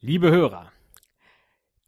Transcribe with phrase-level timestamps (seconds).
[0.00, 0.70] Liebe Hörer,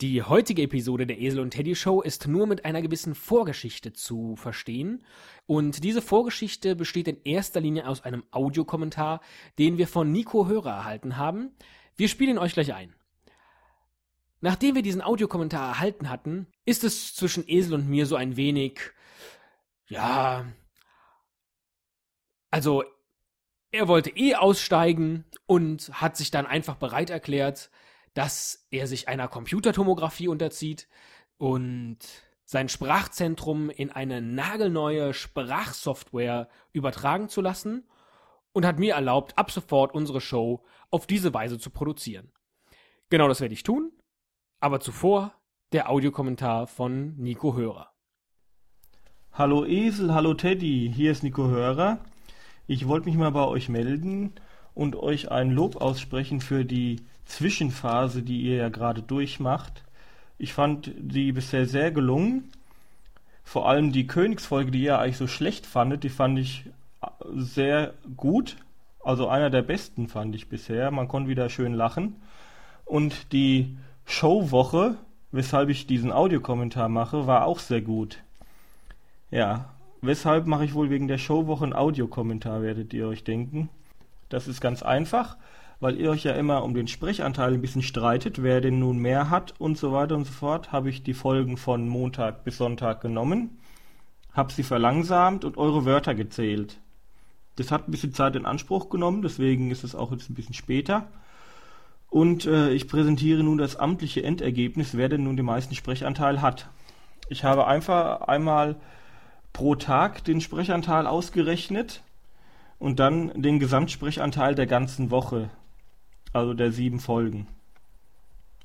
[0.01, 4.35] die heutige Episode der Esel und Teddy Show ist nur mit einer gewissen Vorgeschichte zu
[4.35, 5.05] verstehen.
[5.47, 9.21] Und diese Vorgeschichte besteht in erster Linie aus einem Audiokommentar,
[9.61, 11.53] den wir von Nico Hörer erhalten haben.
[11.97, 12.97] Wir spielen euch gleich ein.
[14.41, 18.81] Nachdem wir diesen Audiokommentar erhalten hatten, ist es zwischen Esel und mir so ein wenig,
[19.87, 20.47] ja,
[22.51, 22.83] also
[23.71, 27.71] er wollte eh aussteigen und hat sich dann einfach bereit erklärt,
[28.15, 30.89] dass er sich einer Computertomographie unterzieht
[31.39, 31.99] und
[32.45, 37.89] sein Sprachzentrum in eine nagelneue Sprachsoftware übertragen zu lassen
[38.53, 42.33] und hat mir erlaubt, ab sofort unsere Show auf diese Weise zu produzieren.
[43.09, 43.93] Genau das werde ich tun,
[44.59, 45.33] aber zuvor
[45.73, 47.93] der Audiokommentar von Nico Hörer.
[49.33, 52.05] Hallo Esel, hallo Teddy, hier ist Nico Hörer.
[52.67, 54.35] Ich wollte mich mal bei euch melden
[54.75, 59.85] und euch ein Lob aussprechen für die Zwischenphase, die ihr ja gerade durchmacht.
[60.37, 62.51] Ich fand die bisher sehr gelungen.
[63.45, 66.65] Vor allem die Königsfolge, die ihr eigentlich so schlecht fandet, die fand ich
[67.33, 68.57] sehr gut.
[69.03, 70.91] Also einer der besten fand ich bisher.
[70.91, 72.17] Man konnte wieder schön lachen.
[72.85, 74.97] Und die Showwoche,
[75.31, 78.19] weshalb ich diesen Audiokommentar mache, war auch sehr gut.
[79.31, 79.71] Ja,
[80.03, 83.69] weshalb mache ich wohl wegen der Showwoche einen Audiokommentar, werdet ihr euch denken.
[84.29, 85.37] Das ist ganz einfach
[85.81, 89.31] weil ihr euch ja immer um den Sprechanteil ein bisschen streitet, wer den nun mehr
[89.31, 93.01] hat und so weiter und so fort, habe ich die Folgen von Montag bis Sonntag
[93.01, 93.59] genommen,
[94.33, 96.79] habe sie verlangsamt und eure Wörter gezählt.
[97.57, 100.55] Das hat ein bisschen Zeit in Anspruch genommen, deswegen ist es auch jetzt ein bisschen
[100.55, 101.09] später.
[102.11, 106.69] Und äh, ich präsentiere nun das amtliche Endergebnis, wer denn nun den meisten Sprechanteil hat.
[107.29, 108.77] Ich habe einfach einmal
[109.53, 112.03] pro Tag den Sprechanteil ausgerechnet
[112.79, 115.51] und dann den Gesamtsprechanteil der ganzen Woche
[116.33, 117.47] also der sieben Folgen.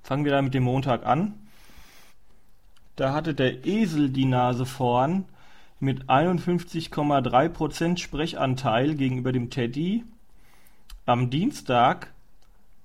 [0.03, 1.33] Fangen wir da mit dem Montag an.
[2.95, 5.25] Da hatte der Esel die Nase vorn
[5.79, 10.03] mit 51,3% Sprechanteil gegenüber dem Teddy.
[11.05, 12.11] Am Dienstag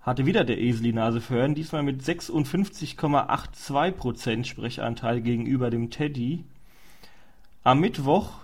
[0.01, 6.45] hatte wieder der Esel die Nase vorn, diesmal mit 56,82% Sprechanteil gegenüber dem Teddy.
[7.63, 8.40] Am Mittwoch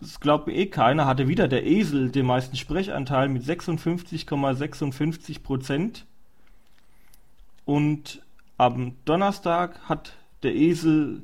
[0.00, 6.06] das glaubt mir eh keiner, hatte wieder der Esel den meisten Sprechanteil mit 56,56 Prozent.
[7.66, 8.22] Und
[8.56, 11.22] am Donnerstag hat der Esel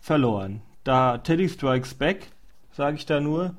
[0.00, 0.60] verloren.
[0.84, 2.30] Da Teddy Strikes Back,
[2.72, 3.54] sage ich da nur,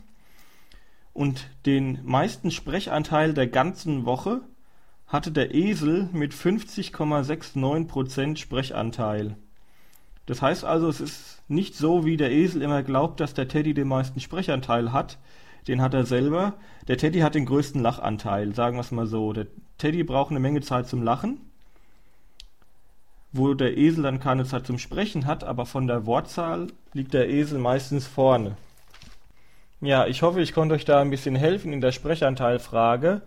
[1.12, 4.40] und den meisten Sprechanteil der ganzen Woche
[5.06, 9.36] hatte der Esel mit 50,69% Sprechanteil.
[10.26, 13.74] Das heißt also, es ist nicht so, wie der Esel immer glaubt, dass der Teddy
[13.74, 15.18] den meisten Sprechanteil hat.
[15.68, 16.54] Den hat er selber.
[16.88, 19.32] Der Teddy hat den größten Lachanteil, sagen wir es mal so.
[19.32, 19.46] Der
[19.78, 21.40] Teddy braucht eine Menge Zeit zum Lachen,
[23.32, 27.28] wo der Esel dann keine Zeit zum Sprechen hat, aber von der Wortzahl liegt der
[27.28, 28.56] Esel meistens vorne.
[29.84, 33.22] Ja, ich hoffe, ich konnte euch da ein bisschen helfen in der Sprechanteilfrage.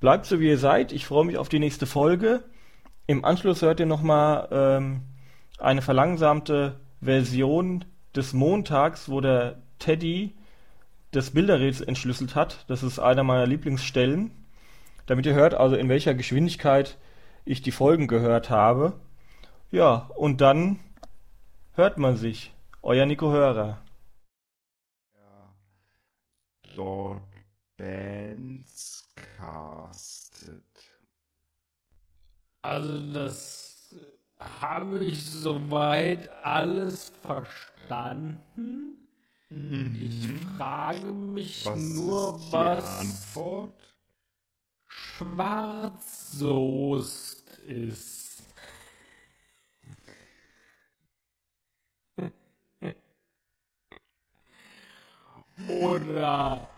[0.00, 0.90] Bleibt so wie ihr seid.
[0.90, 2.42] Ich freue mich auf die nächste Folge.
[3.06, 5.02] Im Anschluss hört ihr nochmal ähm,
[5.60, 7.84] eine verlangsamte Version
[8.16, 10.34] des Montags, wo der Teddy
[11.12, 12.64] das Bilderrätsel entschlüsselt hat.
[12.66, 14.32] Das ist einer meiner Lieblingsstellen.
[15.06, 16.98] Damit ihr hört, also in welcher Geschwindigkeit
[17.44, 18.94] ich die Folgen gehört habe.
[19.70, 20.80] Ja, und dann
[21.74, 22.52] hört man sich.
[22.82, 23.78] Euer Nico Hörer
[26.76, 27.22] dort
[27.76, 30.62] Bands castet.
[32.62, 33.94] Also das
[34.38, 39.08] habe ich soweit alles verstanden.
[39.48, 39.96] Mhm.
[40.00, 43.72] Ich frage mich was nur, was Antwort?
[44.86, 46.26] Schwarzsoest
[47.60, 48.25] ist.
[55.80, 56.68] Oder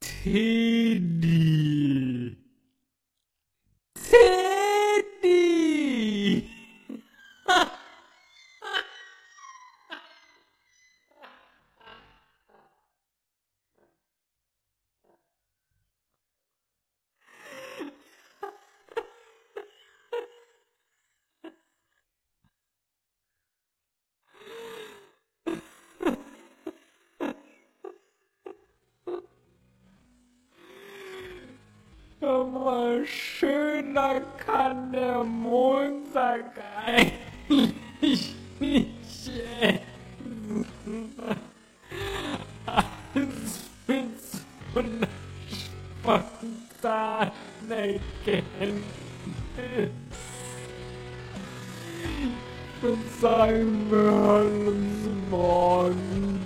[0.00, 1.10] Teddy.
[3.94, 5.70] Teddy!
[32.20, 36.52] Sag mal, schöner kann der Montag
[36.86, 41.16] eigentlich nicht enden.
[42.66, 45.08] Als mit so einer
[46.02, 47.32] spontanen
[47.70, 48.84] Erkenntnis.
[52.76, 56.40] Ich würde sagen, wir hören uns morgen.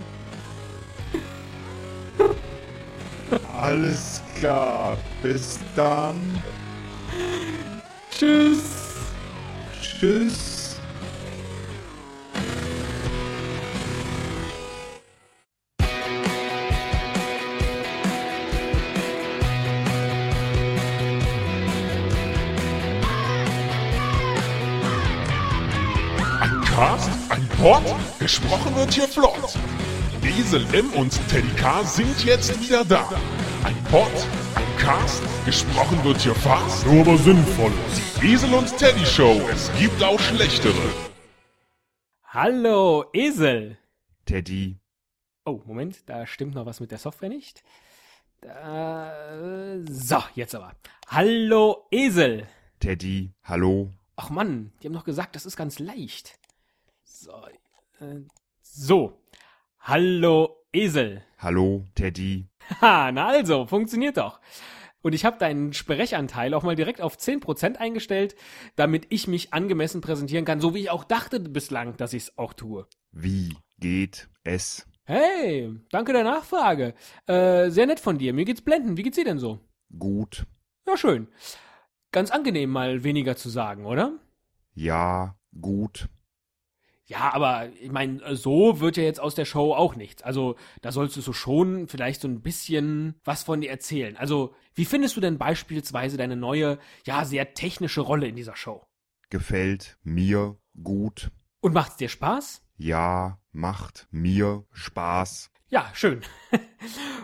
[3.60, 4.96] Alles klar.
[5.24, 6.42] Bis dann.
[8.10, 8.60] Tschüss.
[9.80, 10.76] Tschüss.
[27.30, 27.82] Ein Pod,
[28.18, 29.32] gesprochen wird hier flott.
[30.22, 33.08] Esel M und Teddy K sind jetzt wieder da.
[33.64, 34.12] Ein Pod,
[34.56, 37.72] ein Cast, gesprochen wird hier fast, nur aber sinnvoll.
[38.20, 40.92] Die Esel und Teddy Show, es gibt auch schlechtere.
[42.24, 43.78] Hallo, Esel.
[44.26, 44.78] Teddy.
[45.46, 47.64] Oh, Moment, da stimmt noch was mit der Software nicht.
[48.42, 50.72] Da, so, jetzt aber.
[51.06, 52.46] Hallo, Esel.
[52.80, 53.32] Teddy.
[53.44, 53.90] Hallo.
[54.16, 56.38] Ach Mann, die haben doch gesagt, das ist ganz leicht.
[57.04, 57.32] So,
[58.00, 58.20] äh,
[58.60, 59.18] so.
[59.80, 61.24] Hallo, Esel.
[61.44, 62.48] Hallo, Teddy.
[62.80, 64.40] Ha, na also, funktioniert doch.
[65.02, 68.34] Und ich habe deinen Sprechanteil auch mal direkt auf 10% eingestellt,
[68.76, 72.38] damit ich mich angemessen präsentieren kann, so wie ich auch dachte bislang, dass ich es
[72.38, 72.86] auch tue.
[73.12, 74.88] Wie geht es?
[75.04, 76.94] Hey, danke der Nachfrage.
[77.26, 78.32] Äh, sehr nett von dir.
[78.32, 78.96] Mir geht's blenden.
[78.96, 79.60] Wie geht's dir denn so?
[79.98, 80.46] Gut.
[80.86, 81.28] Ja, schön.
[82.10, 84.18] Ganz angenehm, mal weniger zu sagen, oder?
[84.72, 86.08] Ja, gut.
[87.06, 90.22] Ja, aber ich meine, so wird ja jetzt aus der Show auch nichts.
[90.22, 94.16] Also, da sollst du so schon vielleicht so ein bisschen was von dir erzählen.
[94.16, 98.86] Also, wie findest du denn beispielsweise deine neue, ja, sehr technische Rolle in dieser Show?
[99.28, 101.30] Gefällt mir gut.
[101.60, 102.62] Und macht's dir Spaß?
[102.76, 105.50] Ja, macht mir Spaß.
[105.68, 106.22] Ja, schön.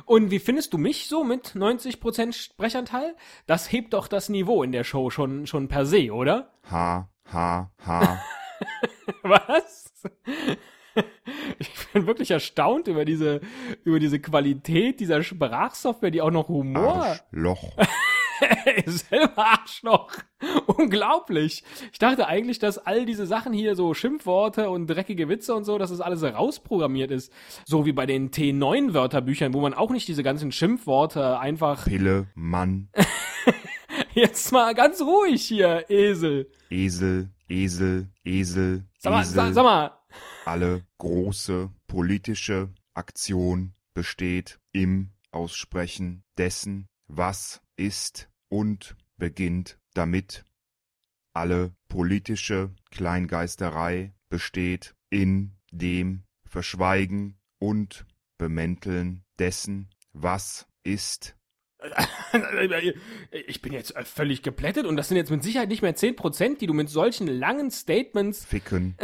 [0.07, 3.17] Und wie findest du mich so mit 90% Sprechanteil?
[3.47, 6.53] Das hebt doch das Niveau in der Show schon, schon per se, oder?
[6.71, 8.23] Ha, ha, ha.
[9.23, 9.93] Was?
[11.59, 13.41] Ich bin wirklich erstaunt über diese,
[13.85, 17.19] über diese Qualität dieser Sprachsoftware, die auch noch Humor.
[17.33, 17.77] Arschloch.
[18.87, 20.11] Selber Arschloch.
[20.67, 21.63] Unglaublich.
[21.93, 25.79] Ich dachte eigentlich, dass all diese Sachen hier, so Schimpfworte und dreckige Witze und so,
[25.79, 27.33] dass das alles rausprogrammiert ist.
[27.65, 31.85] So wie bei den T9-Wörterbüchern, wo man auch nicht diese ganzen Schimpfworte einfach.
[31.85, 32.89] Pille, Mann,
[34.15, 36.51] Jetzt mal ganz ruhig hier, Esel.
[36.69, 39.35] Esel, Esel, Esel, Sag mal, Esel.
[39.35, 39.99] sag, sag mal.
[40.45, 50.45] Alle große politische Aktion besteht im Aussprechen dessen, was ist und beginnt damit.
[51.33, 58.07] Alle politische Kleingeisterei besteht in dem Verschweigen und
[58.39, 61.37] Bemänteln dessen, was ist.
[63.47, 66.67] Ich bin jetzt völlig geplättet und das sind jetzt mit Sicherheit nicht mehr 10%, die
[66.67, 68.45] du mit solchen langen Statements.
[68.45, 68.97] Ficken,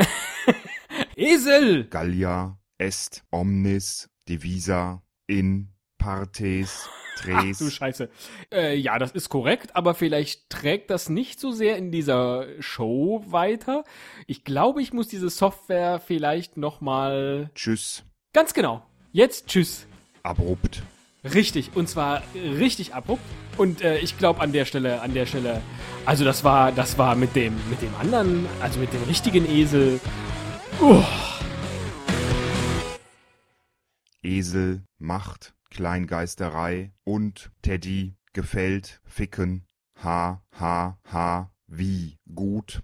[1.17, 1.85] Esel!
[1.89, 5.69] Gallia, est omnis divisa in
[5.99, 7.59] partes Ach tres.
[7.59, 8.11] du Scheiße.
[8.53, 13.25] Äh, ja, das ist korrekt, aber vielleicht trägt das nicht so sehr in dieser Show
[13.27, 13.85] weiter.
[14.27, 17.51] Ich glaube, ich muss diese Software vielleicht nochmal.
[17.55, 18.05] Tschüss,
[18.35, 18.85] Ganz genau.
[19.13, 19.87] Jetzt tschüss.
[20.23, 20.83] abrupt.
[21.35, 23.23] Richtig, und zwar richtig abrupt.
[23.57, 25.63] Und äh, ich glaube an der Stelle, an der Stelle,
[26.05, 29.99] also das war, das war mit dem, mit dem anderen, also mit dem richtigen Esel.
[30.81, 31.03] Uh,
[34.23, 39.65] Esel macht Kleingeisterei und Teddy gefällt Ficken.
[40.03, 42.83] Ha, ha, ha, wie gut.